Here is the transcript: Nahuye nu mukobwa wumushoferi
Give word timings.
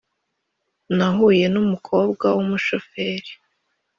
Nahuye 0.97 1.45
nu 1.53 1.61
mukobwa 1.69 2.25
wumushoferi 2.35 3.31